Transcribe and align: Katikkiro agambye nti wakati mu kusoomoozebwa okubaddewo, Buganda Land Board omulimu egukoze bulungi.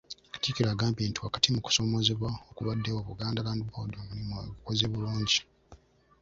Katikkiro 0.31 0.69
agambye 0.71 1.03
nti 1.09 1.19
wakati 1.25 1.47
mu 1.53 1.59
kusoomoozebwa 1.65 2.29
okubaddewo, 2.49 2.99
Buganda 3.07 3.45
Land 3.45 3.63
Board 3.69 3.91
omulimu 4.01 4.33
egukoze 4.45 4.85
bulungi. 4.93 5.39